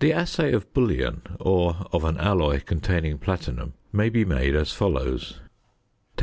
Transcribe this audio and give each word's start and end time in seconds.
The 0.00 0.12
assay 0.12 0.50
of 0.50 0.74
bullion, 0.74 1.22
or 1.38 1.86
of 1.92 2.02
an 2.02 2.18
alloy 2.18 2.60
containing 2.60 3.18
platinum, 3.18 3.74
may 3.92 4.08
be 4.08 4.24
made 4.24 4.56
as 4.56 4.72
follows: 4.72 5.34
Take 6.16 6.22